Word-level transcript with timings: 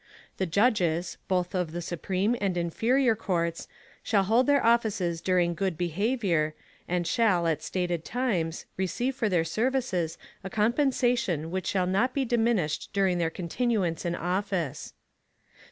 The 0.37 0.47
Judges, 0.47 1.19
both 1.27 1.53
of 1.53 1.73
the 1.73 1.79
supreme 1.83 2.35
and 2.41 2.57
inferior 2.57 3.15
Courts, 3.15 3.67
shall 4.01 4.23
hold 4.23 4.47
their 4.47 4.65
Offices 4.65 5.21
during 5.21 5.53
good 5.53 5.77
Behavior, 5.77 6.55
and 6.87 7.05
shall, 7.05 7.45
at 7.45 7.61
stated 7.61 8.03
times, 8.03 8.65
receive 8.77 9.13
for 9.15 9.29
their 9.29 9.43
Services, 9.43 10.17
a 10.43 10.49
Compensation 10.49 11.51
which 11.51 11.67
shall 11.67 11.85
not 11.85 12.15
be 12.15 12.25
diminished 12.25 12.89
during 12.93 13.19
their 13.19 13.29
Continuance 13.29 14.03
in 14.03 14.15
Office. 14.15 14.95